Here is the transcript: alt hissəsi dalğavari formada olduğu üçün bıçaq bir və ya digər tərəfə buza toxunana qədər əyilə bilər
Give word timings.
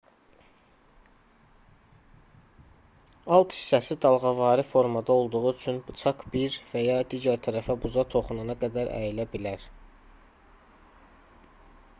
alt 3.37 3.53
hissəsi 3.57 3.97
dalğavari 4.07 4.63
formada 4.71 5.17
olduğu 5.19 5.43
üçün 5.51 5.77
bıçaq 5.91 6.25
bir 6.37 6.57
və 6.73 6.83
ya 6.87 6.97
digər 7.15 7.39
tərəfə 7.51 7.79
buza 7.87 8.07
toxunana 8.17 8.59
qədər 8.67 8.93
əyilə 9.03 9.27
bilər 9.37 9.69